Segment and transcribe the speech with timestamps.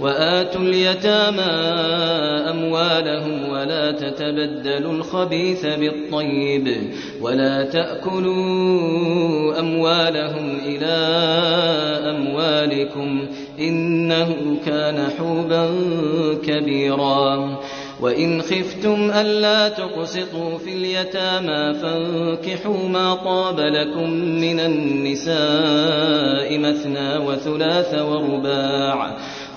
[0.00, 1.52] وآتوا اليتامى
[2.50, 6.76] أموالهم ولا تتبدلوا الخبيث بالطيب
[7.20, 10.96] ولا تأكلوا أموالهم إلى
[12.10, 13.26] أموالكم
[13.60, 15.70] إنه كان حوبا
[16.46, 17.58] كبيرا
[18.00, 25.38] وإن خفتم ألا تقسطوا في اليتامى فانكحوا ما طاب لكم من النساء
[26.58, 29.16] مثنى وثلاث ورباع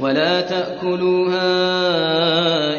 [0.00, 1.46] ولا تأكلوها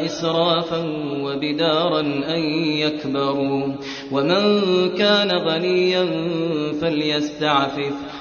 [0.04, 0.78] إسرافا
[1.22, 3.72] وبدارا أن يكبروا.
[4.12, 4.60] ومن
[4.98, 6.06] كان غنيا
[6.80, 8.17] فليستعفف.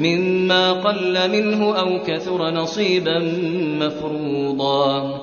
[0.00, 3.18] مما قل منه أو كثر نصيبا
[3.80, 5.22] مفروضا.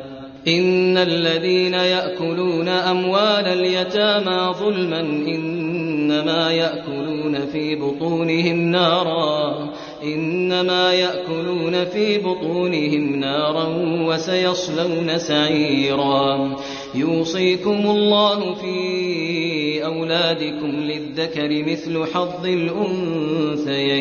[0.47, 9.69] إن الذين يأكلون أموال اليتامى ظلما إنما يأكلون في بطونهم نارا
[10.03, 13.67] إنما يأكلون في بطونهم نارا
[14.07, 16.55] وسيصلون سعيرا
[16.95, 23.91] يوصيكم الله في أولادكم للذكر مثل حظ الأنثيين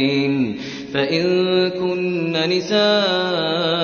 [0.94, 3.79] فإن كن نساء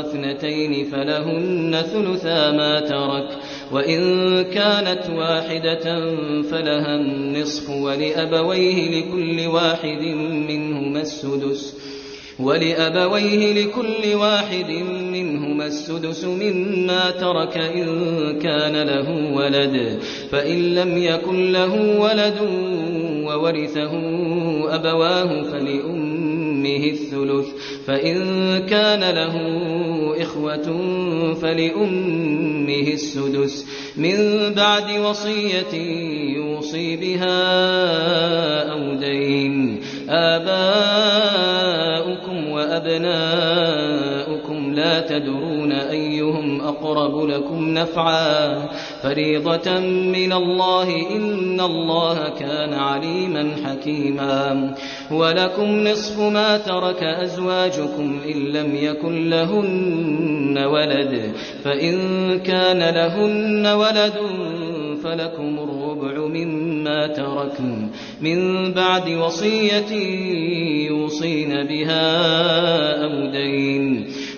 [0.00, 3.28] اثنتين فلهن ثلثا ما ترك.
[3.72, 4.00] وإن
[4.42, 10.02] كانت واحدة فلها النصف ولأبويه لكل واحد
[10.48, 11.76] منهما السدس.
[12.40, 14.70] ولأبويه لكل واحد
[15.12, 17.88] منهما السدس مما ترك إن
[18.38, 19.98] كان له ولد.
[20.30, 22.38] فإن لم يكن له ولد
[23.26, 23.92] وورثه
[24.74, 25.42] أبواه
[26.60, 27.46] فلأمه الثلث
[27.86, 28.18] فإن
[28.66, 29.36] كان له
[30.22, 30.66] إخوة
[31.34, 33.66] فلأمه السدس.
[33.96, 34.16] من
[34.54, 35.74] بعد وصية
[36.36, 37.42] يوصي بها
[38.72, 40.90] أو دين آباؤكم
[42.48, 44.09] وأبناؤكم.
[44.80, 48.68] لا تدرون أيهم أقرب لكم نفعا.
[49.02, 54.74] فريضة من الله إن الله كان عليما حكيما.
[55.10, 61.32] ولكم نصف ما ترك أزواجكم إن لم يكن لهن ولد.
[61.64, 61.98] فإن
[62.38, 64.14] كان لهن ولد
[65.04, 67.88] فلكم الربع مما تركن.
[68.20, 69.92] من بعد وصية
[70.88, 72.06] يوصين بها
[73.04, 74.06] أو دين.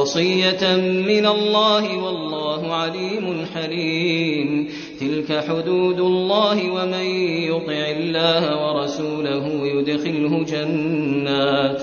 [0.00, 0.76] وصية
[1.06, 4.68] من الله والله عليم حليم.
[5.00, 7.06] تلك حدود الله ومن
[7.52, 11.82] يطع الله ورسوله يدخله جنات.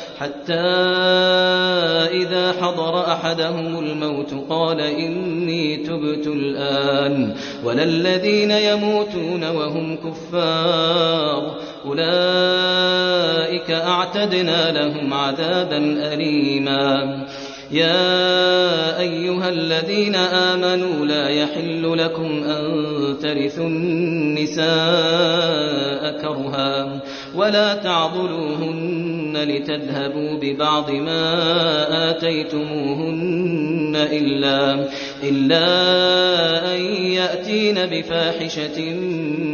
[0.21, 0.53] حتى
[2.21, 7.33] إذا حضر أحدهم الموت قال إني تبت الآن
[7.63, 15.77] ولا الذين يموتون وهم كفار أولئك أعتدنا لهم عذابا
[16.13, 17.25] أليما
[17.71, 22.63] يا أيها الذين آمنوا لا يحل لكم أن
[23.21, 24.71] ترثوا النساء
[26.21, 27.01] كرها
[27.35, 34.87] ولا تعضلوهن لتذهبوا ببعض ما آتيتموهن إلا,
[35.23, 38.93] إلا أن يأتين بفاحشة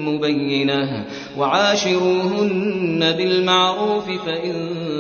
[0.06, 1.06] مبينة
[1.38, 4.87] وعاشروهن بالمعروف فإن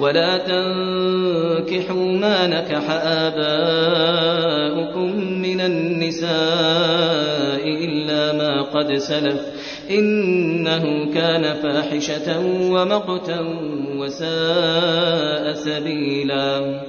[0.00, 4.30] ولا تنكحوا ما نكح آباؤكم
[5.42, 6.30] من النساء
[7.84, 9.40] إلا ما قد سلف
[9.90, 12.40] إنه كان فاحشة
[12.70, 13.40] ومقتا
[13.96, 16.80] وساء سبيلا.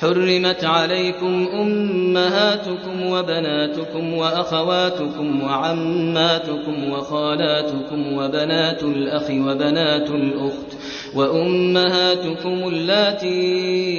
[0.00, 10.76] حرمت عليكم أمهاتكم وبناتكم وأخواتكم وعماتكم وخالاتكم وبنات الأخ وبنات الأخت
[11.14, 13.98] وأمهاتكم اللاتي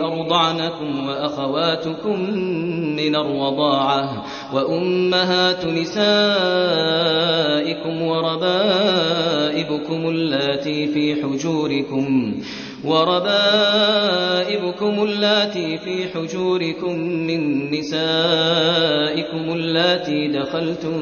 [0.00, 2.20] أرضعنكم وأخواتكم
[2.96, 6.02] من الرضاعة وأمهات نسائكم
[8.02, 9.28] وربائبكم
[10.08, 12.34] اللاتي في حجوركم.
[12.84, 13.34] وربائبكم
[15.04, 20.92] اللاتي في حجوركم من نسائكم اللاتي دخلتم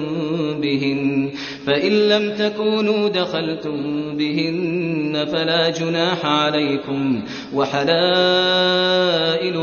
[0.61, 1.31] بهن
[1.67, 3.77] فإن لم تكونوا دخلتم
[4.17, 7.23] بهن فلا جناح عليكم
[7.55, 7.97] وحلائل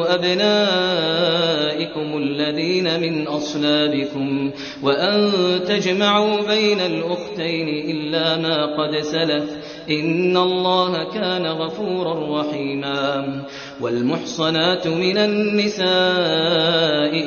[0.08, 4.52] أبنائكم الذين من أصلابكم
[4.84, 5.32] وأن
[5.68, 9.44] تجمعوا بين الأختين إلا ما قد سلف
[9.90, 13.44] إن الله كان غفورا رحيما.
[13.82, 15.84] والمحصنات من النساء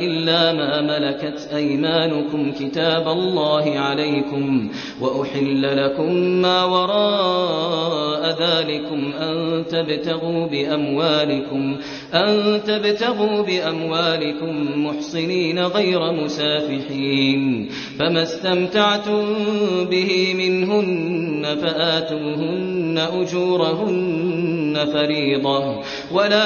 [0.05, 11.77] إلا ما ملكت أيمانكم كتاب الله عليكم وأحل لكم ما وراء ذلكم أن تبتغوا بأموالكم
[12.15, 19.25] أن تبتغوا بأموالكم محصنين غير مسافحين فما استمتعتم
[19.91, 26.46] به منهن فآتوهن أجورهن فريضة ولا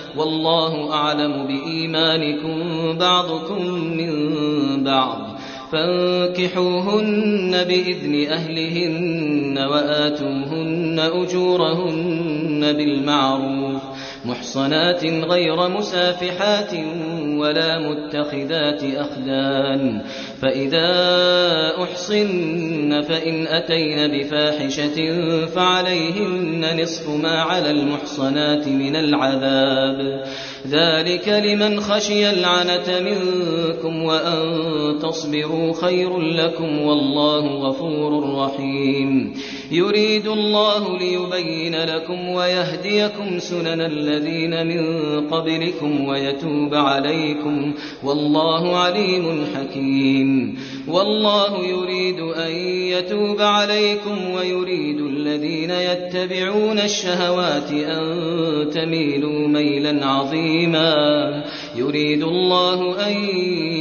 [0.17, 2.61] والله أعلم بإيمانكم
[2.97, 4.13] بعضكم من
[4.83, 5.17] بعض.
[5.71, 13.81] فانكحوهن بإذن أهلهن وآتوهن أجورهن بالمعروف.
[14.25, 16.73] محصنات غير مسافحات
[17.37, 20.01] ولا متخذات أخدان.
[20.41, 20.91] فإذا
[21.83, 24.97] أحصن فإن أتين بفاحشة
[25.45, 30.23] فعليهن نصف ما على المحصنات من العذاب.
[30.67, 34.39] ذلك لمن خشي العنة منكم وأن
[35.01, 39.33] تصبروا خير لكم والله غفور رحيم.
[39.71, 44.83] يريد الله ليبين لكم ويهديكم سنن الذين من
[45.27, 47.73] قبلكم ويتوب عليكم.
[48.03, 50.30] والله عليم حكيم.
[50.87, 58.03] والله يريد أن يتوب عليكم ويريد الذين يتبعون الشهوات أن
[58.73, 60.93] تميلوا ميلا عظيما.
[61.75, 63.13] يريد الله أن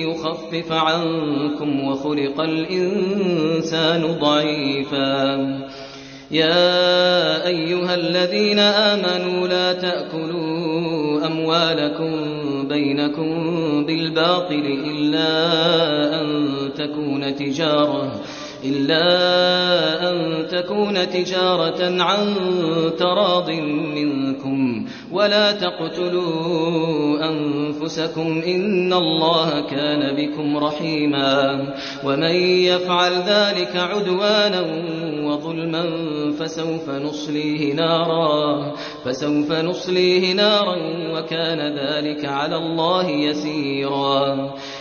[0.08, 5.36] يخفف عنكم وخلق الإنسان ضعيفا.
[6.30, 12.39] يا أيها الذين آمنوا لا تأكلوا أموالكم
[12.70, 13.30] بينكم
[13.86, 15.30] بالباطل إلا
[16.20, 16.26] أن
[16.76, 18.20] تكون تجارة
[18.64, 22.34] إلا أن تكون تجارة عن
[22.98, 23.50] تراض
[23.94, 31.66] منكم ولا تقتلوا أنفسكم إن الله كان بكم رحيما
[32.04, 34.60] ومن يفعل ذلك عدوانا
[35.24, 35.84] وظلما
[36.38, 38.72] فسوف نصليه نارا
[39.04, 40.76] فسوف نصليه نارا
[41.14, 44.54] وكان ذلك على الله يسيرا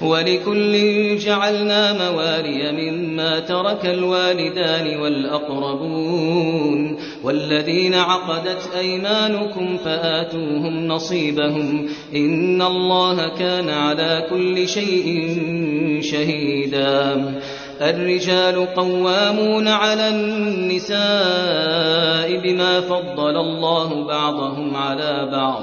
[0.00, 13.68] ولكل جعلنا موالي مما ترك الوالدان والأقربون والذين عقدت أيمانكم فآتوهم نصيبهم إن الله كان
[13.68, 15.38] على كل شيء
[16.02, 17.34] شهيدا
[17.80, 20.96] الرجال قوامون على النساء
[22.40, 25.62] بما فضل الله بعضهم على بعض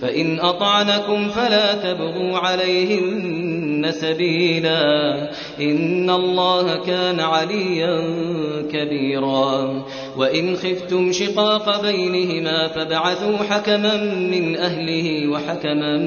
[0.00, 5.12] فإن أطعنكم فلا تبغوا عليهن سبيلا
[5.60, 8.00] إن الله كان عليا
[8.72, 9.84] كبيرا
[10.16, 15.98] وإن خفتم شقاق بينهما فابعثوا حكما من أهله وحكما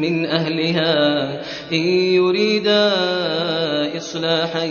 [0.00, 1.26] من أهلها
[1.72, 1.82] إن
[2.14, 2.92] يريدا
[3.96, 4.64] إصلاحا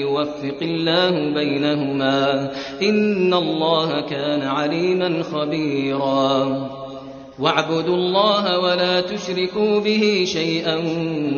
[0.00, 2.50] يوفق الله بينهما
[2.82, 6.79] إن الله كان عليما خبيرا
[7.40, 10.76] واعبدوا الله ولا تشركوا به شيئا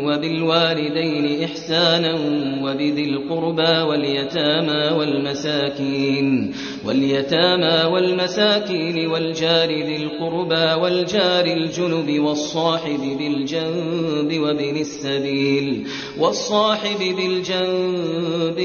[0.04, 2.14] وبالوالدين إحسانا
[2.62, 6.54] وبذي القربى واليتامى والمساكين
[6.86, 15.86] واليتامى والمساكين والجار ذي القربى والجار الجنب والصاحب بالجنب وابن السبيل
[16.18, 18.58] والصاحب بالجنب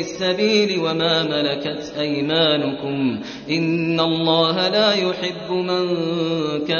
[0.00, 3.20] السبيل وما ملكت أيمانكم
[3.50, 5.86] إن الله لا يحب من
[6.68, 6.79] كان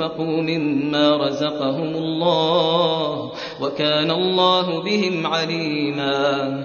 [0.00, 6.64] وأنفقوا مما رزقهم الله وكان الله بهم عليما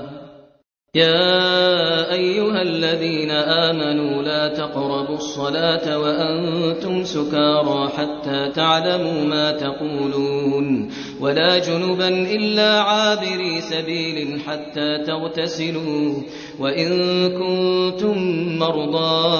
[0.95, 12.07] يا أيها الذين آمنوا لا تقربوا الصلاة وأنتم سكارى حتى تعلموا ما تقولون ولا جنبا
[12.07, 16.13] إلا عابري سبيل حتى تغتسلوا
[16.59, 16.89] وإن
[17.29, 18.17] كنتم
[18.59, 19.31] مرضى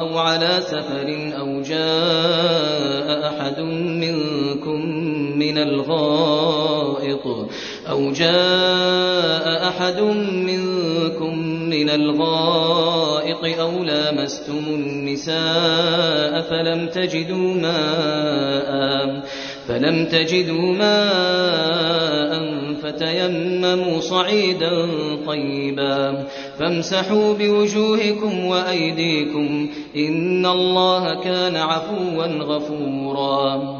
[0.00, 4.86] أو على سفر أو جاء أحد منكم
[5.38, 7.26] من الغائط
[7.90, 10.00] أو جاء أحد
[10.46, 18.70] منكم من الغائط أو لامستم النساء فلم تجدوا ماء
[19.68, 22.30] فلم تجدوا ماء
[22.82, 24.86] فتيمموا صعيدا
[25.26, 26.26] طيبا.
[26.58, 33.79] فامسحوا بوجوهكم وأيديكم إن الله كان عفوا غفورا.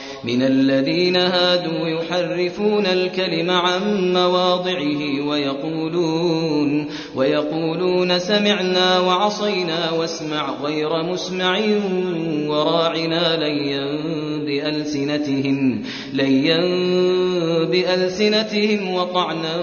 [0.23, 11.59] من الذين هادوا يحرفون الكلم عن مواضعه ويقولون ويقولون سمعنا وعصينا واسمع غير مسمع
[12.47, 13.85] وراعنا ليا
[14.45, 16.61] بألسنتهم ليا
[17.65, 19.57] بألسنتهم وطعنا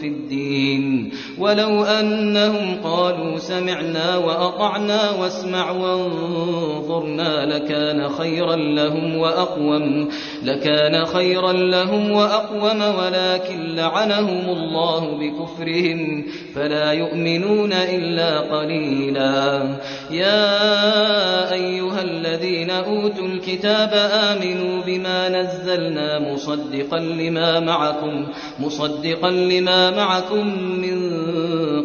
[0.00, 1.10] في الدين.
[1.38, 10.08] ولو أنهم قالوا سمعنا وأطعنا واسمع وانظرنا لكان خيرا لهم وأقوى وأقوم.
[10.44, 16.24] لكان خيرا لهم وأقوم ولكن لعنهم الله بكفرهم
[16.54, 19.62] فلا يؤمنون إلا قليلا.
[20.10, 28.26] يا أيها الذين أوتوا الكتاب آمنوا بما نزلنا مصدقا لما معكم
[28.60, 31.16] مصدقا لما معكم من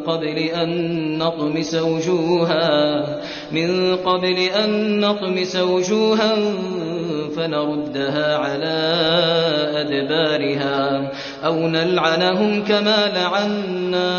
[0.03, 0.71] قبل أن
[1.17, 3.01] نطمس وجوها
[3.51, 6.35] من قبل أن نطمس وجوها
[7.35, 8.77] فنردها على
[9.81, 11.11] أدبارها
[11.45, 14.11] أو نلعنهم كما لعنا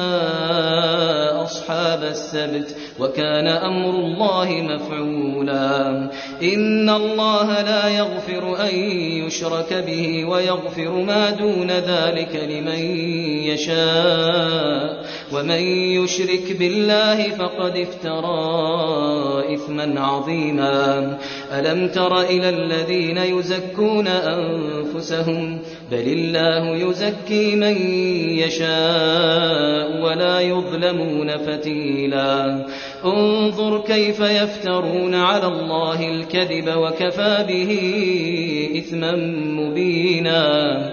[1.42, 6.10] أصحاب السبت وكان أمر الله مفعولا.
[6.42, 8.74] إن الله لا يغفر أن
[9.26, 12.96] يشرك به ويغفر ما دون ذلك لمن
[13.46, 15.02] يشاء.
[15.32, 15.62] ومن
[16.02, 21.18] يشرك بالله فقد افترى إثما عظيما.
[21.52, 25.58] ألم تر إلى الذين يزكون أنفسهم؟
[25.90, 27.76] بل الله يزكي من
[28.38, 32.66] يشاء ولا يظلمون فتيلا.
[33.04, 37.70] انظر كيف يفترون على الله الكذب وكفى به
[38.78, 39.16] إثما
[39.60, 40.92] مبينا.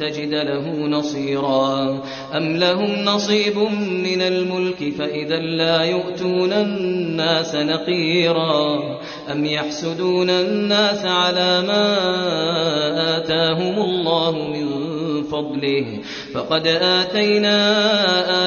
[0.00, 2.02] تجد له نصيرا.
[2.36, 3.58] أم لهم نصيب
[4.04, 8.78] من الملك فإذا لا يؤتون الناس نقيرا.
[9.32, 11.96] أم يحسدون الناس على ما
[13.16, 14.97] آتاهم الله من
[15.32, 15.98] فضله.
[16.34, 17.58] فقد آتينا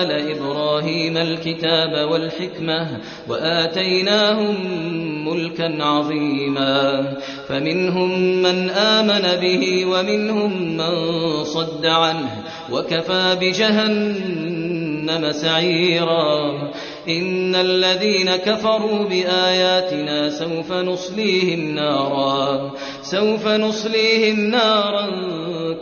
[0.02, 2.88] آل إبراهيم الكتاب والحكمة
[3.30, 4.56] وآتيناهم
[5.28, 7.04] ملكا عظيما.
[7.48, 10.94] فمنهم من آمن به ومنهم من
[11.44, 16.52] صد عنه وكفى بجهنم سعيرا.
[17.10, 25.08] إن الذين كفروا بآياتنا سوف نصليهم نارا سوف نصليهم نارا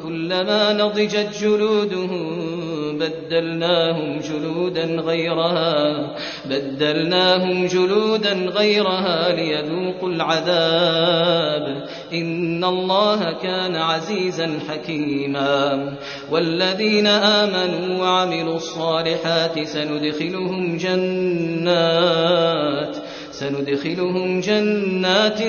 [0.03, 2.68] كلما نضجت جلودهم
[2.99, 6.09] بدلناهم جلودا غيرها
[6.45, 11.87] بدلناهم جلودا غيرها ليذوقوا العذاب.
[12.13, 15.93] إن الله كان عزيزا حكيما.
[16.31, 22.09] والذين آمنوا وعملوا الصالحات سندخلهم جنات.
[23.39, 25.39] سندخلهم جنات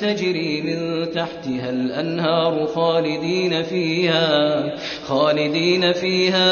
[0.00, 4.62] تجري من تحتها الأنهار خالدين فيها
[5.06, 6.48] خالدين فيها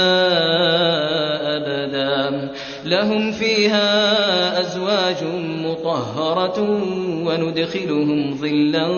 [1.57, 2.49] أبدا.
[2.85, 5.25] لهم فيها أزواج
[5.65, 6.61] مطهرة
[7.27, 8.89] وندخلهم ظلا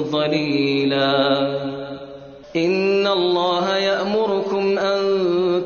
[0.00, 1.48] ظليلا.
[2.56, 5.00] إن الله يأمركم أن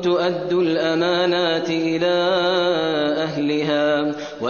[0.01, 2.46] تؤدوا الأمانات إلى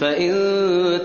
[0.00, 0.32] فإن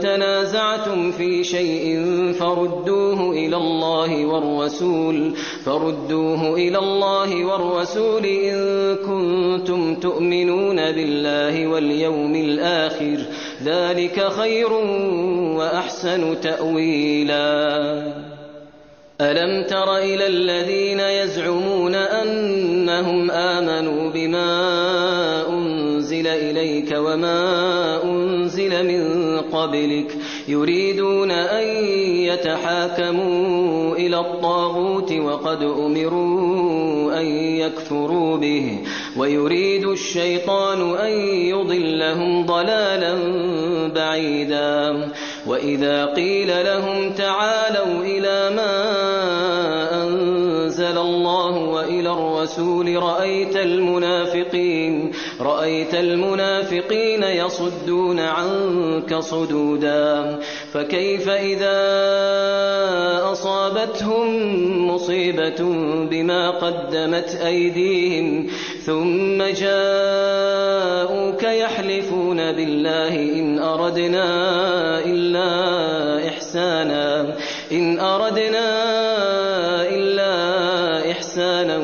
[0.02, 2.00] تنازعتم في شيء
[2.40, 5.34] فردوه إلى الله والرسول
[5.66, 13.18] فردوه إلى الله والرسول إن كنتم تؤمنون بالله واليوم الآخر.
[13.64, 14.74] ذلك خير
[15.58, 17.46] وأحسن تأويلا.
[19.22, 25.48] ألم تر إلى الذين يزعمون أنهم آمنوا بما
[26.16, 30.16] أنزل إليك وما أنزل من قبلك.
[30.48, 31.68] يريدون أن
[32.06, 38.80] يتحاكموا إلى الطاغوت وقد أمروا أن يكفروا به.
[39.18, 43.16] ويريد الشيطان أن يضلهم ضلالا
[43.96, 45.12] بعيدا.
[45.48, 49.35] وإذا قيل لهم تعالوا إلى ما
[50.86, 60.40] أنزل الله وإلى الرسول رأيت المنافقين رأيت المنافقين يصدون عنك صدودا
[60.74, 61.82] فكيف إذا
[63.32, 64.28] أصابتهم
[64.88, 65.64] مصيبة
[66.10, 68.48] بما قدمت أيديهم
[68.86, 74.26] ثم جاءوك يحلفون بالله إن أردنا
[75.06, 77.36] إلا إحسانا
[77.72, 79.15] إن أردنا
[81.36, 81.78] إحسانا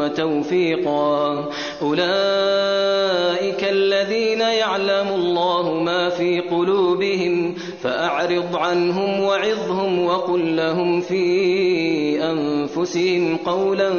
[0.00, 1.48] وتوفيقا.
[1.82, 11.24] أولئك الذين يعلم الله ما في قلوبهم فأعرض عنهم وعظهم وقل لهم في
[12.22, 13.90] أنفسهم قولا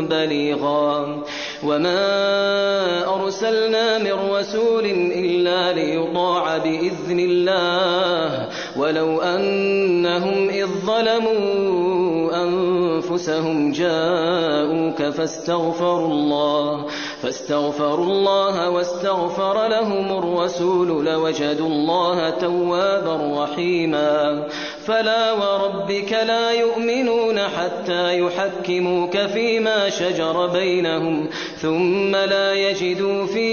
[0.00, 1.22] بليغا.
[1.64, 11.95] وما أرسلنا من رسول إلا ليطاع بإذن الله ولو أنهم إذ ظلموا
[13.16, 16.86] أنفسهم جاءوك فاستغفروا الله
[17.22, 24.46] فاستغفروا الله واستغفر لهم الرسول لوجدوا الله توابا رحيما.
[24.86, 33.46] فلا وربك لا يؤمنون حتى يحكموك فيما شجر بينهم ثم لا يجدوا في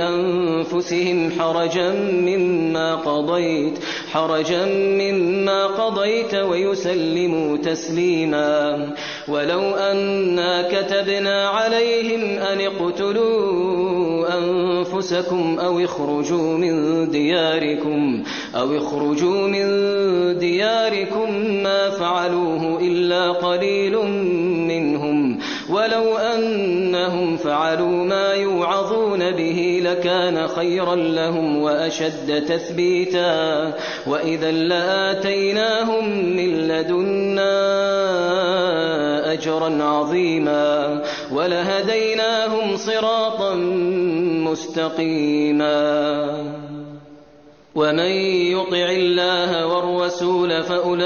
[0.00, 3.78] أنفسهم حرجا مما قضيت
[4.12, 8.94] حرجا مما قضيت ويسلموا تسليما
[9.28, 18.22] ولو أنا كتبنا عليهم أن اقتلوا أنفسكم أو اخرجوا من دياركم
[18.54, 20.01] أو اخرجوا من
[20.32, 23.96] دياركم ما فعلوه إلا قليل
[24.68, 25.38] منهم
[25.70, 33.72] ولو أنهم فعلوا ما يوعظون به لكان خيرا لهم وأشد تثبيتا
[34.06, 37.52] وإذا لآتيناهم من لدنا
[39.32, 43.54] أجرا عظيما ولهديناهم صراطا
[44.50, 45.82] مستقيما
[47.74, 48.10] ومن
[48.52, 51.02] يطع الله والرسول فأولئك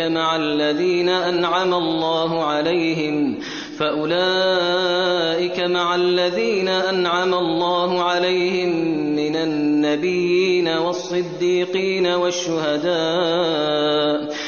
[0.00, 3.38] مع الذين أنعم الله عليهم
[3.78, 8.70] فأولئك مع الذين أنعم الله عليهم
[9.16, 12.96] من النبيين والصديقين والشهداء.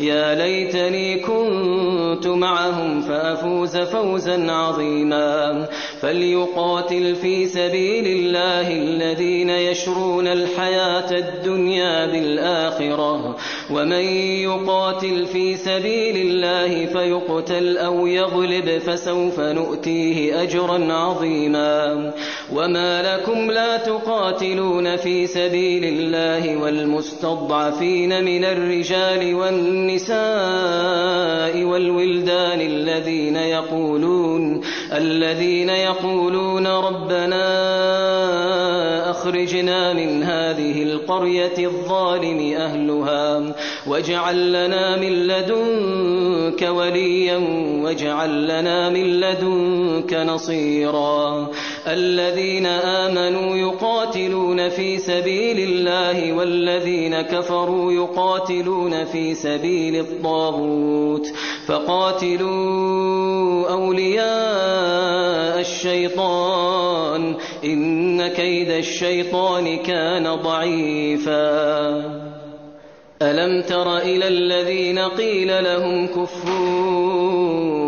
[0.00, 5.68] يا ليتني كنت معهم فأفوز فوزا عظيما.
[6.00, 13.36] فليقاتل في سبيل الله الذين يشرون الحياة الدنيا بالآخرة.
[13.70, 14.04] ومن
[14.42, 22.12] يقاتل في سبيل الله فيقتل أو يغلب فسوف نؤتيه أجرا عظيما.
[22.52, 29.87] وما لكم لا تقاتلون في سبيل الله والمستضعفين من الرجال والنساء
[31.64, 34.60] والولدان الذين يقولون
[34.92, 37.48] الذين يقولون ربنا
[39.10, 43.54] أخرجنا من هذه القرية الظالم أهلها
[43.86, 47.36] واجعل لنا من لدنك وليا
[47.82, 51.48] واجعل لنا من لدنك نصيرا
[51.86, 61.26] الذين آمنوا يقاتلون في سبيل الله والذين كفروا يقاتلون في سبيل الطاغوت
[61.66, 62.88] فقاتلوا
[63.70, 71.38] أولياء الشيطان إن كيد الشيطان كان ضعيفا.
[73.22, 77.87] ألم تر إلى الذين قيل لهم كفوا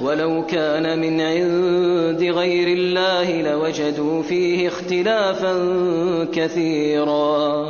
[0.00, 5.54] ولو كان من عند غير الله لوجدوا فيه اختلافا
[6.32, 7.66] كثيرا.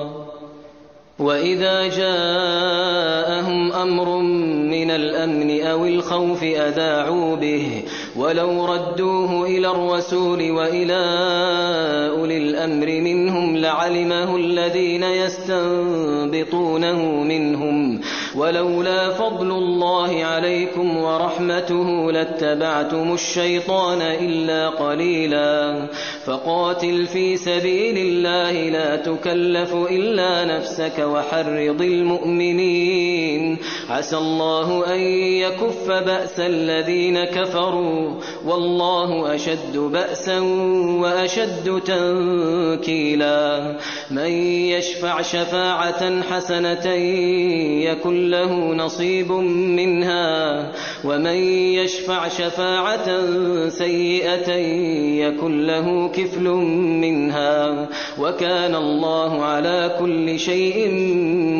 [1.18, 4.18] وإذا جاءهم أمر
[4.70, 7.82] من الأمن أو الخوف أذاعوا به.
[8.16, 11.02] ولو ردوه إلى الرسول وإلى
[12.18, 18.00] أولي الأمر منهم لعلمه الذين يستنبطونه منهم.
[18.34, 25.86] ولولا فضل الله عليكم ورحمته لاتبعتم الشيطان إلا قليلا
[26.24, 35.00] فقاتل في سبيل الله لا تكلف إلا نفسك وحرض المؤمنين عسى الله أن
[35.44, 38.14] يكف بأس الذين كفروا
[38.46, 40.40] والله أشد بأسا
[41.00, 43.76] وأشد تنكيلا
[44.10, 44.30] من
[44.70, 46.86] يشفع شفاعة حسنة
[47.84, 50.72] يكن له نصيب منها
[51.04, 51.36] ومن
[51.74, 53.08] يشفع شفاعة
[53.68, 54.52] سيئة
[55.26, 56.44] يكن له كفل
[57.00, 60.88] منها وكان الله على كل شيء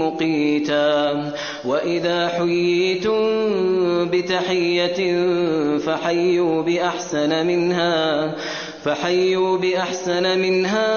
[0.02, 1.32] مقيتا
[1.64, 3.20] وإذا حييتم
[4.10, 5.00] بتحية
[5.78, 8.34] فحيوا بأحسن منها
[8.84, 10.90] فحيوا بأحسن منها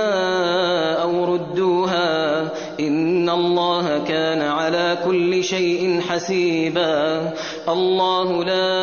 [1.03, 2.41] أو ردوها
[2.79, 7.33] إن الله كان على كل شيء حسيبا
[7.69, 8.73] الله لا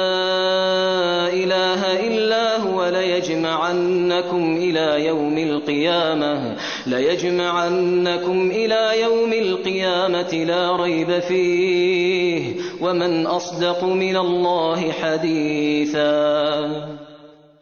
[1.33, 13.27] إله إلا هو ليجمعنكم إلى يوم القيامة ليجمعنكم إلى يوم القيامة لا ريب فيه ومن
[13.27, 16.71] أصدق من الله حديثا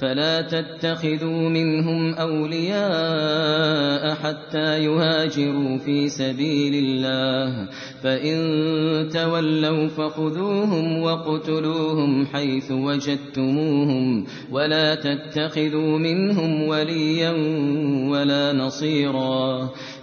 [0.00, 7.68] فلا تتخذوا منهم أولياء حتى يهاجروا في سبيل الله.
[8.02, 17.30] فإن تولوا فخذوهم وقتلوهم حيث وجدتموهم ولا تتخذوا منهم وليا
[18.10, 19.70] ولا نصيرا.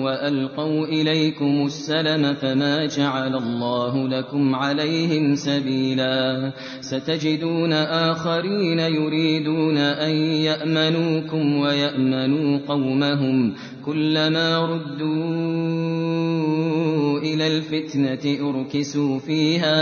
[0.00, 6.52] وألقوا إليكم السلم فما جعل الله لكم عليهم سبيلا.
[6.80, 13.54] ستجدون آخرين يريدون أن يأمنوكم ويأمنوا قومهم.
[13.86, 16.09] كلما ردوا
[17.22, 19.80] إلى الفتنة أركسوا فيها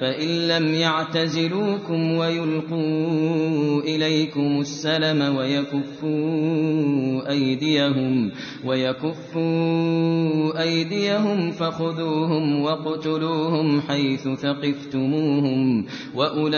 [0.00, 8.30] فإن لم يعتزلوكم ويلقوا إليكم السلم ويكفوا أيديهم
[8.64, 16.52] ويكفوا أيديهم فخذوهم واقتلوهم حيث ثقفتموهم وأولئكم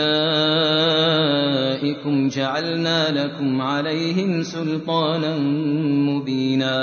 [2.27, 5.37] جعلنا لكم عليهم سلطانا
[6.09, 6.75] مبينا.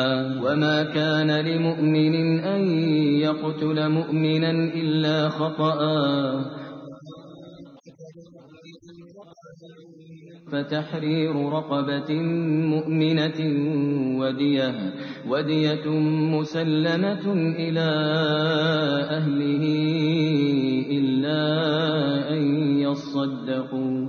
[0.45, 2.63] وما كان لمؤمن أن
[3.23, 5.79] يقتل مؤمنا إلا خطأ.
[10.53, 12.11] فتحرير رقبة
[12.75, 13.41] مؤمنة
[14.21, 14.75] ودية
[15.29, 15.87] ودية
[16.37, 17.91] مسلمة إلى
[19.19, 19.65] أهله
[20.91, 21.43] إلا
[22.35, 22.43] أن
[22.79, 24.09] يصدقوا.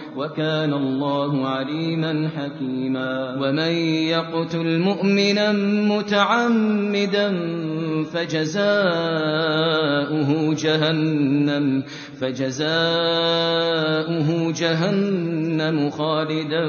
[0.17, 3.35] وكان الله عليما حكيما.
[3.41, 3.71] ومن
[4.07, 5.51] يقتل مؤمنا
[5.97, 7.33] متعمدا
[8.13, 8.71] فجزاؤه
[10.53, 11.83] جهنم
[12.21, 12.61] فجزاؤه
[14.51, 16.65] جهنم خالدا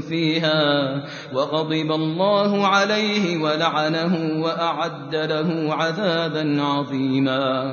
[0.00, 1.02] فيها.
[1.34, 7.72] وغضب الله عليه ولعنه وأعد له عذابا عظيما.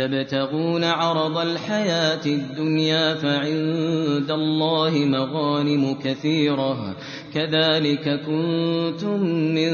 [0.00, 6.96] تبتغون عرض الحياة الدنيا فعند الله مغانم كثيرة.
[7.34, 9.72] كذلك كنتم من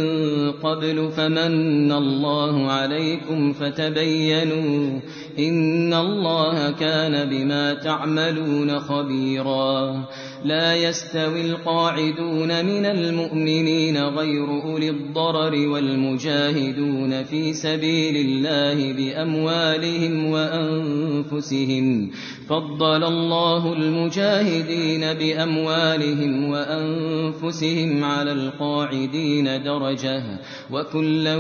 [0.52, 5.00] قبل فمن الله عليكم فتبينوا.
[5.38, 10.04] إن الله كان بما تعملون خبيرا
[10.44, 22.10] لا يستوي القاعدون من المؤمنين غير أولي الضرر والمجاهدون في سبيل الله بأموالهم وأنفسهم
[22.48, 30.22] فضل الله المجاهدين بأموالهم وأنفسهم على القاعدين درجة
[30.70, 31.36] وكلا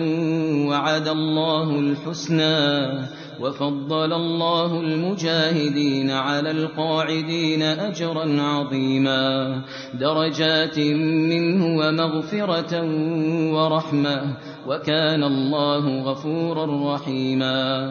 [0.68, 3.06] وعد الله الحسنى
[3.40, 9.60] وفضل الله المجاهدين على القاعدين أجرا عظيما.
[9.94, 12.82] درجات منه ومغفرة
[13.54, 14.36] ورحمة.
[14.66, 17.90] وكان الله غفورا رحيما.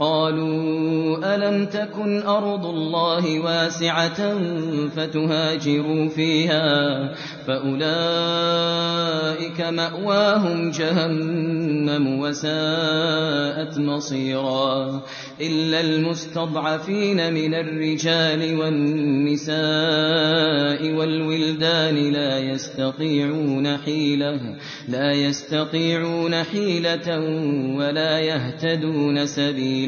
[0.00, 4.38] قالوا ألم تكن أرض الله واسعة
[4.88, 7.08] فتهاجروا فيها؟
[7.46, 7.78] فأولئك
[9.60, 15.02] مأواهم جهنم وساءت مصيرا.
[15.40, 19.58] إلا المستضعفين من الرجال والنساء
[20.94, 24.40] والولدان لا يستطيعون حيلة
[24.88, 27.18] لا يستطيعون حيلة
[27.78, 29.87] ولا يهتدون سبيلا.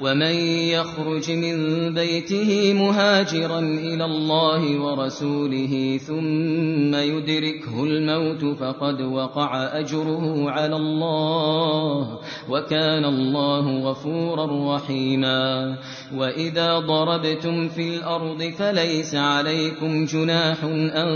[0.00, 0.34] ومن
[0.74, 1.56] يخرج من
[1.94, 12.18] بيته مهاجرا إلى الله ورسوله ثم يدركه الموت فقد وقع أجره على الله
[12.50, 15.76] وكان الله غفورا رحيما
[16.16, 20.64] وإذا ضربتم في الأرض فليس عليكم جناح
[20.94, 21.08] أن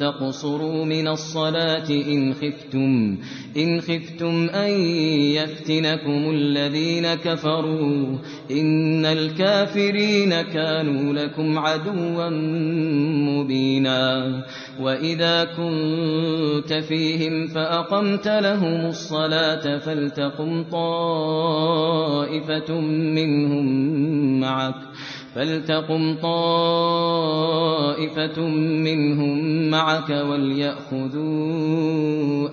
[0.00, 3.18] تقصروا من الصلاة إن خفتم
[3.56, 4.70] إن خفتم أن
[5.36, 8.01] يفتنكم الذين كفروا
[8.50, 12.28] إن الكافرين كانوا لكم عدوا
[13.28, 14.42] مبينا
[14.80, 22.00] وإذا كنت فيهم فأقمت لهم الصلاة فلتقم طائفة
[22.90, 23.66] منهم
[24.40, 24.74] معك
[25.34, 27.32] فلتقم طائفة
[28.58, 31.22] منهم معك وليأخذوا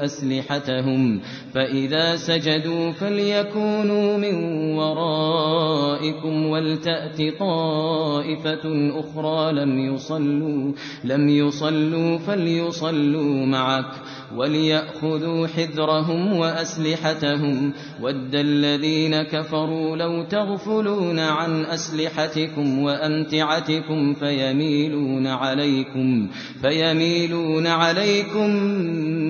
[0.05, 1.21] أسلحتهم
[1.53, 4.35] فإذا سجدوا فليكونوا من
[4.77, 10.71] ورائكم ولتأت طائفة أخرى لم يصلوا
[11.03, 13.91] لم يصلوا فليصلوا معك.
[14.35, 17.73] وليأخذوا حذرهم وأسلحتهم.
[18.01, 26.29] ود الذين كفروا لو تغفلون عن أسلحتكم وأمتعتكم فيميلون عليكم
[26.61, 28.49] فيميلون عليكم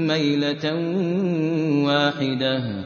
[0.08, 0.74] ميلة
[1.86, 2.86] واحدة.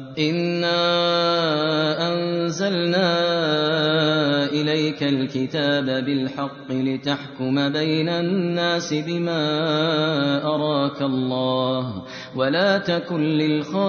[0.29, 0.81] إنا
[2.13, 3.11] أنزلنا
[4.51, 9.43] إليك الكتاب بالحق لتحكم بين الناس بما
[10.43, 12.03] أراك الله
[12.35, 13.81] ولا تكن للخائنين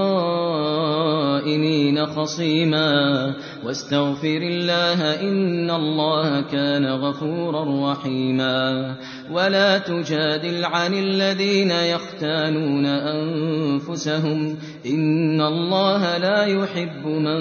[2.07, 8.97] خصيما واستغفر الله إن الله كان غفورا رحيما
[9.31, 14.57] ولا تجادل عن الذين يختانون أنفسهم
[14.87, 17.41] إن الله لا يحب من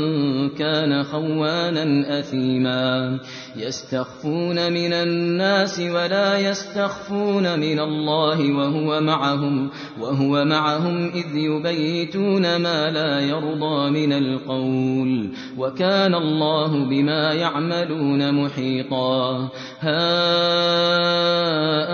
[0.49, 3.19] كان خوانا أثيما.
[3.55, 9.69] يستخفون من الناس ولا يستخفون من الله وهو معهم
[10.01, 15.29] وهو معهم إذ يبيتون ما لا يرضى من القول.
[15.57, 19.49] وكان الله بما يعملون محيطا.
[19.79, 20.01] ها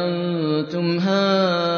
[0.08, 1.78] أنتم هؤلاء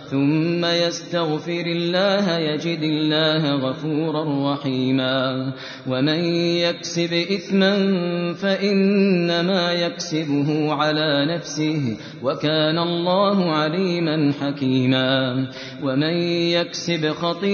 [0.11, 5.53] ثم يستغفر الله يجد الله غفورا رحيما.
[5.87, 6.23] ومن
[6.65, 7.73] يكسب إثما
[8.33, 15.47] فإنما يكسبه على نفسه وكان الله عليما حكيما.
[15.83, 16.13] ومن
[16.57, 17.51] يكسب خطيئة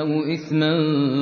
[0.00, 0.74] أو إثما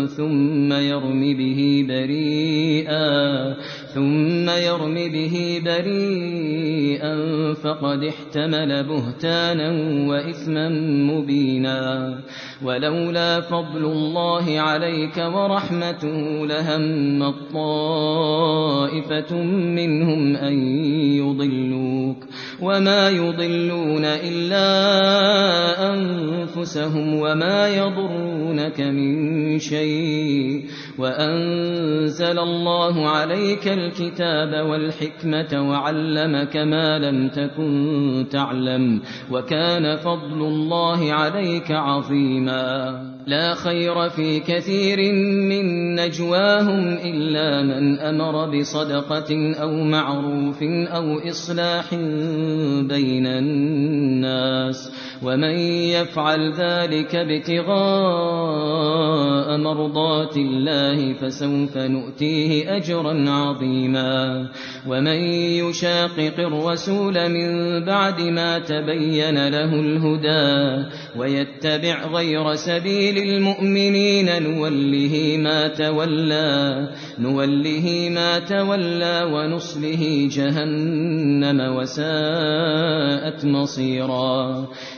[0.07, 3.57] ثم يرم به بريئا
[3.95, 7.15] ثم يرم به بريئا
[7.55, 9.71] فقد احتمل بهتانا
[10.09, 10.69] وإثما
[11.13, 12.19] مبينا
[12.65, 18.87] ولولا فضل الله عليك ورحمته لهم الطائفة
[19.53, 20.53] منهم أن
[21.17, 22.17] يضلوك
[22.63, 24.67] وما يضلون إلا
[25.95, 30.65] أنفسهم وما يضرونك من شيء
[30.99, 39.01] وأنزل الله عليك الكتاب والحكمة وعلمك ما لم تكن تعلم
[39.31, 45.13] وكان فضل الله عليك عظيما لا خير في كثير
[45.49, 51.93] من نجواهم إلا من أمر بصدقة أو معروف أو إصلاح
[52.89, 54.91] بين الناس
[55.23, 55.59] ومن
[55.97, 57.77] يفعل ذلك ابتغاء
[59.57, 64.49] مرضات الله فسوف نؤتيه أجرا عظيما.
[64.89, 65.21] ومن
[65.67, 70.85] يشاقق الرسول من بعد ما تبين له الهدى
[71.19, 76.89] ويتبع غير سبيل المؤمنين نوله ما تولى
[77.19, 84.67] نوله ما تولى ونصله جهنم وساءت مصيرا.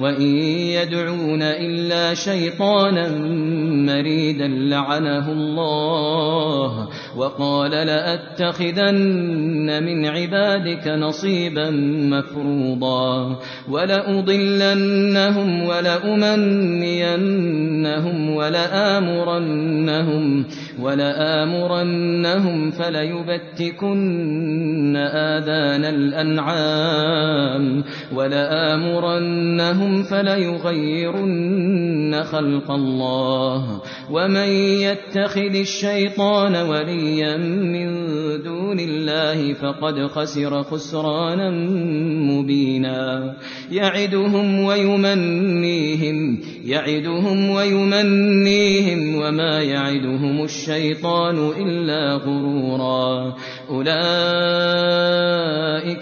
[0.00, 3.08] وإن يدعون إلا شيطانا
[3.86, 11.70] مريدا لعنه الله وقال لأتخذن من عبادك نصيبا
[12.10, 13.38] مفروضا
[13.70, 16.80] ولأضلنهم ولأمنينهم
[18.34, 20.44] ولآمرنهم
[20.82, 27.84] ولآمرنهم فليبتكن آذان الأنعام
[28.14, 34.48] ولآمرنهم فليغيرن خلق الله ومن
[34.82, 36.99] يتخذ الشيطان وليا
[37.72, 37.90] من
[38.42, 41.50] دون الله فقد خسر خسرانا
[42.30, 43.36] مبينا
[43.72, 53.36] يعدهم ويمنيهم يعدهم ويمنيهم وما يعدهم الشيطان إلا غرورا
[53.70, 53.90] أولئك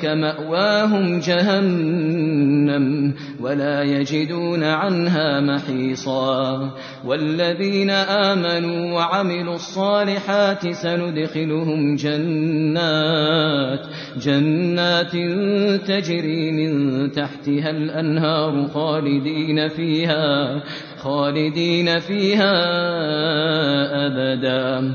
[0.04, 6.70] مأواهم جهنم ولا يجدون عنها محيصا
[7.06, 13.80] والذين آمنوا وعملوا الصالحات سندخلهم جنات
[14.22, 15.12] جنات
[15.86, 20.62] تجري من تحتها الأنهار خالدين فيها
[20.98, 22.52] خالدين فيها
[24.06, 24.94] أبدا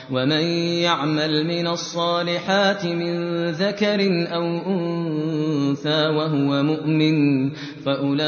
[0.11, 0.43] ومن
[0.83, 7.49] يعمل من الصالحات من ذكر أو أنثى وهو مؤمن
[7.85, 8.21] فأولئك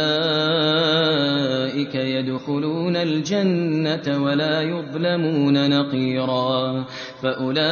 [1.95, 6.85] يدخلون الجنة ولا يظلمون نقيرا
[7.23, 7.63] فأولئك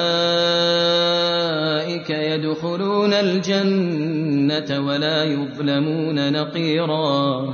[2.09, 7.53] يدخلون الجنة ولا يظلمون نقيرا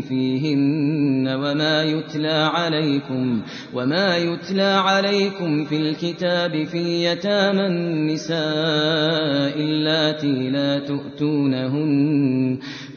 [0.00, 3.42] فيهن وما يتلى عليكم
[3.74, 8.40] وما يتلى عليكم في الكتاب في يتامى النساء
[9.60, 12.58] اللاتي لا تؤتونهن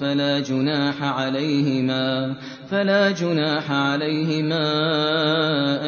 [0.00, 2.36] فلا جناح عليهما
[2.70, 4.66] فلا جناح عليهما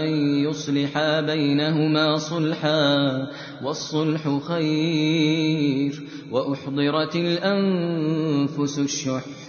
[0.05, 0.09] أن
[0.45, 3.27] يصلحا بينهما صلحا
[3.63, 9.46] والصلح خير وأحضرت الأنفس الشح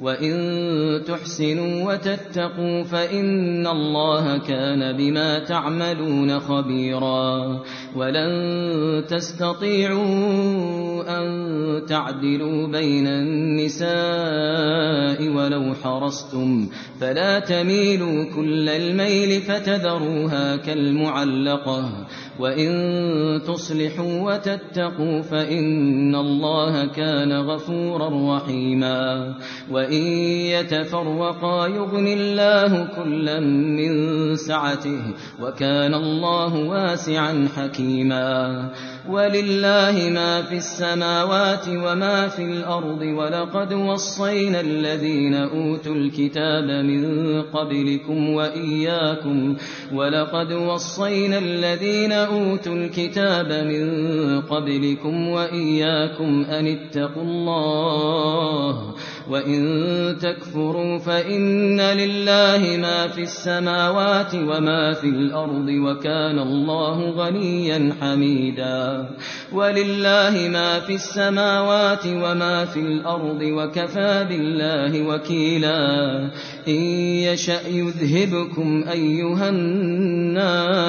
[0.00, 7.62] وإن تحسنوا وتتقوا فإن الله كان بما تعملون خبيرا
[7.96, 10.38] ولن تستطيعوا
[11.18, 13.88] أن تعدلوا بين النساء
[15.28, 16.68] ولو حرصتم
[17.00, 22.06] فلا تميلوا كل الميل فتذروها كالمعلقة
[22.38, 29.34] وإن تصلحوا وتتقوا فإن الله كان غفورا رحيما
[29.70, 30.02] وإن
[30.52, 35.02] يتفرقا يغن الله كلا من سعته
[35.42, 38.70] وكان الله واسعا حكيما
[39.08, 49.56] ولله ما في السماوات وما في الأرض ولقد وصينا الذين أوتوا الكتاب من قبلكم وإياكم
[49.92, 58.94] ولقد وصينا الذين أوتوا الكتاب من قبلكم وإياكم أن اتقوا الله
[59.30, 69.08] وإن تكفروا فإن لله ما في السماوات وما في الأرض وكان الله غنيا حميدا
[69.52, 76.18] ولله ما في السماوات وما في الأرض وكفى بالله وكيلا
[76.68, 76.82] إن
[77.28, 80.88] يشأ يذهبكم أيها الناس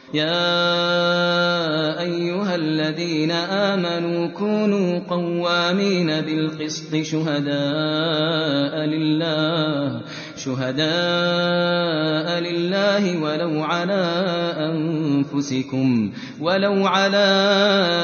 [0.13, 10.01] يا أيها الذين آمنوا كونوا قوامين بالقسط شهداء لله
[10.45, 14.03] شهداء لله ولو على
[14.57, 16.11] أنفسكم
[16.41, 17.29] ولو على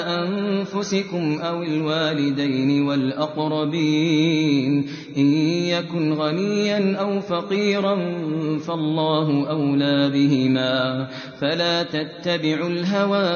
[0.08, 4.86] أنفسكم أو الوالدين والأقربين.
[5.18, 5.34] إن
[5.74, 7.96] يكن غنيا أو فقيرا
[8.60, 11.08] فالله أولى بهما.
[11.42, 13.28] فلا تتبعوا الهوى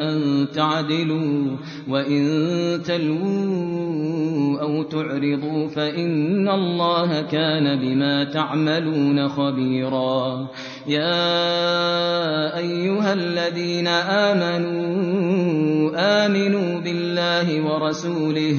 [0.00, 1.56] أن تعدلوا
[1.88, 2.22] وإن
[2.82, 10.48] تلووا أو تعرضوا فإن الله كان بما تعملون خبيرا
[10.86, 14.88] يا أيها الذين آمنوا
[16.26, 18.58] آمنوا بالله ورسوله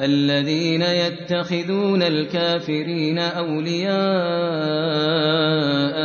[0.00, 3.94] الذين يتخذون الكافرين أولياء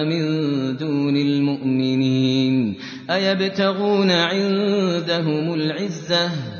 [0.06, 2.76] من دون المؤمنين
[3.10, 6.59] أيبتغون عندهم العزة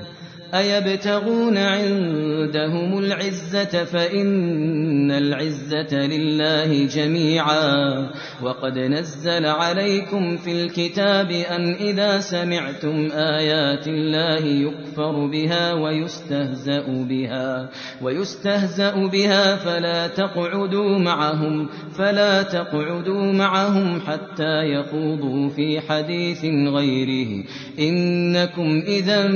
[0.54, 8.10] أيبتغون عندهم العزة فإن العزة لله جميعا.
[8.44, 17.70] وقد نزل عليكم في الكتاب أن إذا سمعتم آيات الله يكفر بها ويستهزأ بها
[18.02, 27.44] ويستهزأ بها فلا تقعدوا معهم فلا تقعدوا معهم حتى يخوضوا في حديث غيره.
[27.80, 29.28] إنكم إذا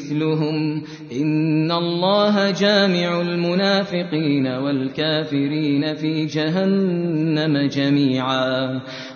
[0.00, 0.82] مثلهم
[1.12, 8.80] إن الله جامع المنافقين والكافرين في جهنم جميعا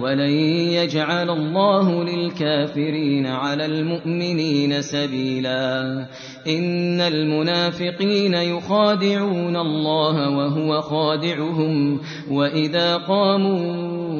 [0.00, 0.30] ولن
[0.70, 6.06] يجعل الله للكافرين على المؤمنين سبيلا
[6.46, 14.16] إن المنافقين يخادعون الله وهو خادعهم وإذا قاموا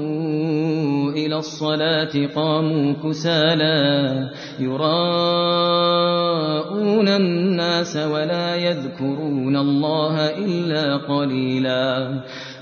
[1.13, 5.97] إلى الصلاة قاموا كسالا يراءون
[7.09, 12.21] الناس ولا يذكرون الله إلا قليلا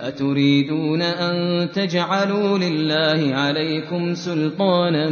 [0.00, 5.10] أتريدون أن تجعلوا لله عليكم سلطانا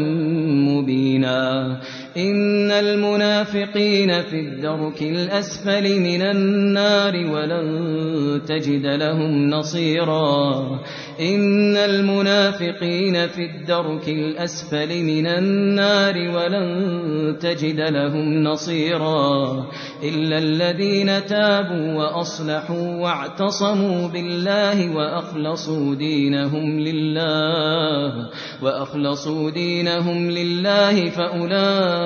[0.69, 1.81] مبينا
[2.17, 10.81] إن المنافقين في الدرك الأسفل من النار ولن تجد لهم نصيرا
[11.21, 19.67] إن المنافقين في الدرك الأسفل من النار ولن تجد لهم نصيرا
[20.03, 28.31] إلا الذين تابوا وأصلحوا واعتصموا بالله وأخلصوا دينهم لله
[28.63, 32.06] وأخلصوا دينهم لله فأولئك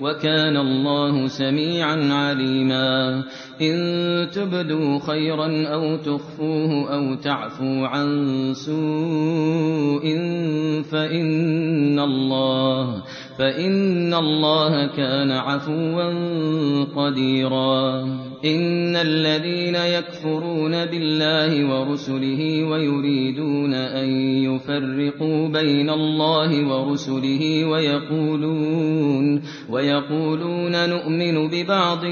[0.00, 3.24] وكان الله سميعا عليما.
[3.62, 3.76] إن
[4.30, 8.08] تبدوا خيرا أو تخفوه أو تعفوا عن
[8.54, 10.04] سوء
[10.90, 13.02] فإن الله
[13.38, 16.12] فإن الله كان عفوا
[16.96, 18.25] قديرا.
[18.44, 32.04] إن الذين يكفرون بالله ورسله ويريدون أن يفرقوا بين الله ورسله ويقولون ويقولون نؤمن ببعض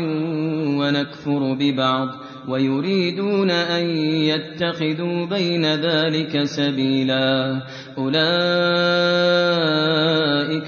[0.81, 2.09] ونكفر ببعض
[2.49, 7.63] ويريدون أن يتخذوا بين ذلك سبيلا.
[7.99, 8.25] أولئك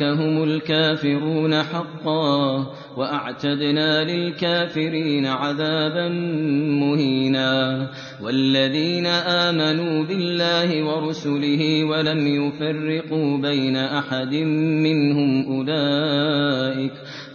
[0.02, 2.66] هم الكافرون حقا
[2.96, 6.08] وأعتدنا للكافرين عذابا
[6.80, 7.88] مهينا.
[8.22, 14.34] والذين آمنوا بالله ورسله ولم يفرقوا بين أحد
[14.84, 16.92] منهم أولئك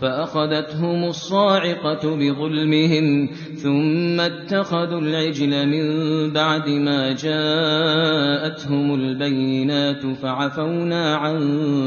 [0.00, 3.28] فأخذتهم الصاعقة بظلمهم
[3.62, 5.86] ثم اتخذوا العجل من
[6.32, 11.38] بعد ما جاءتهم البينات فعفونا عن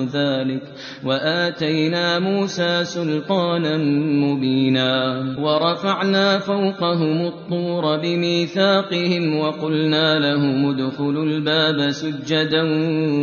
[0.05, 0.61] ذلك
[1.05, 3.77] وآتينا موسى سلطانا
[4.25, 12.63] مبينا ورفعنا فوقهم الطور بميثاقهم وقلنا لهم ادخلوا الباب سجدا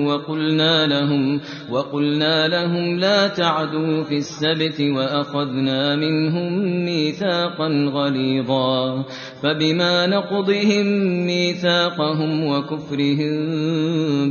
[0.07, 9.05] وقلنا لهم وقلنا لهم لا تعدوا في السبت وأخذنا منهم ميثاقا غليظا
[9.43, 10.87] فبما نقضهم
[11.26, 13.33] ميثاقهم وكفرهم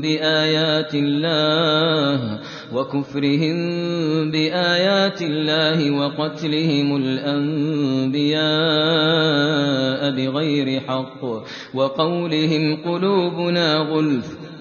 [0.01, 2.39] بآيات الله
[2.73, 3.57] وكفرهم
[4.31, 8.47] بآيات الله وقتلهم الأنبياء
[10.11, 11.23] بغير حق
[11.73, 14.46] وقولهم قلوبنا غلف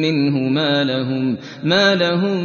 [0.00, 2.38] منه ما لهم ما لهم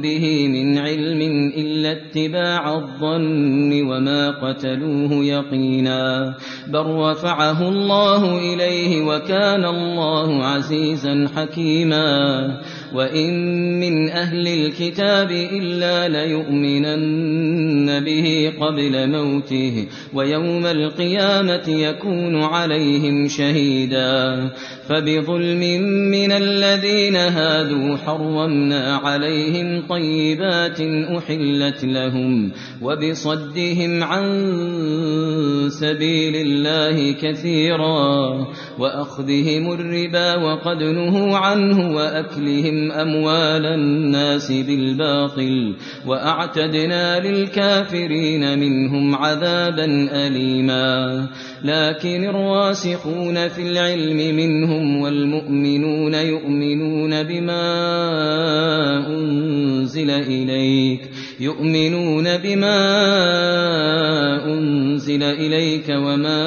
[0.00, 6.34] به من علم إلا اتباع الظن وما قتلوه يقينا.
[6.68, 12.60] بل رفعه الله إليه وكان الله عزيزا حكيما.
[12.94, 13.34] وإن
[13.80, 24.50] من أهل الكتاب إلا ليؤمنن به قبل موته ويوم القيامة يكون عليهم شهيدا
[24.88, 25.60] فبظلم
[26.10, 30.80] من الذين هادوا حرمنا عليهم طيبات
[31.18, 34.26] أحلت لهم وبصدهم عن
[35.68, 38.46] سبيل الله كثيرا
[38.78, 45.74] وأخذهم الربا وقد نهوا عنه وأكلهم أموال الناس بالباطل
[46.06, 51.26] وأعتدنا للكافرين منهم عذابا أليما.
[51.64, 57.66] لكن الراسخون في العلم منهم والمؤمنون يؤمنون بما
[59.08, 61.00] أنزل إليك
[61.40, 62.78] يؤمنون بما
[64.44, 66.46] أنزل إليك وما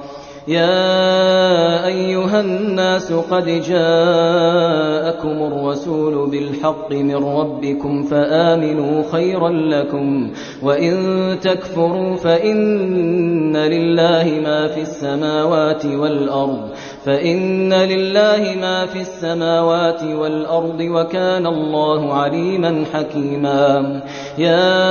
[0.47, 10.31] يا أيها الناس قد جاءكم الرسول بالحق من ربكم فآمنوا خيرا لكم
[10.63, 10.95] وإن
[11.41, 16.69] تكفروا فإن لله ما في السماوات والأرض
[17.05, 24.01] فإن لله ما في السماوات والأرض وكان الله عليما حكيما.
[24.37, 24.89] يا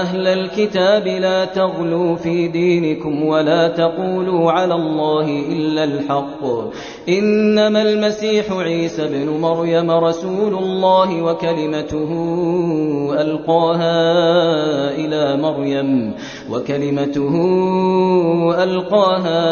[0.00, 6.44] أهل الكتاب لا تغلوا في دينكم ولا تقولوا على الله إلا الحق.
[7.08, 12.10] إنما المسيح عيسى بن مريم رسول الله وكلمته
[13.20, 13.94] ألقاها
[14.94, 16.14] إلى مريم
[16.50, 17.34] وكلمته
[18.62, 19.42] ألقاها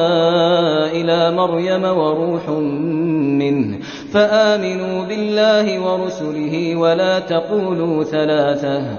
[1.36, 2.48] مريم وروح
[3.38, 3.78] منه
[4.12, 8.98] فآمنوا بالله ورسله ولا تقولوا ثلاثة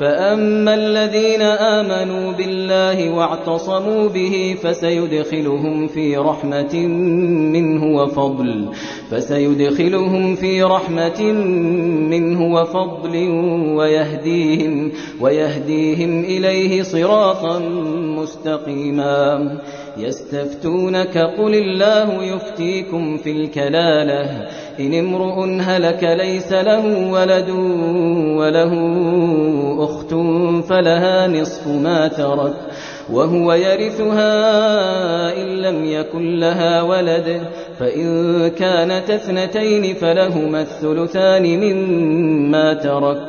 [0.00, 6.76] فأما الذين آمنوا بالله واعتصموا به فسيدخلهم في رحمة
[7.54, 8.68] منه وفضل
[9.10, 11.22] فسيدخلهم في رحمة
[12.12, 13.28] منه وفضل
[13.78, 17.58] ويهديهم ويهديهم إليه صراطا
[18.18, 19.58] مستقيما
[19.98, 24.48] يستفتونك قل الله يفتيكم في الكلالة.
[24.80, 27.50] إن امرؤ هلك ليس له ولد
[28.38, 28.74] وله
[29.78, 30.14] أخت
[30.68, 32.54] فلها نصف ما ترك
[33.12, 34.32] وهو يرثها
[35.36, 37.42] إن لم يكن لها ولد.
[37.78, 43.28] فإن كانت اثنتين فلهما الثلثان مما ترك.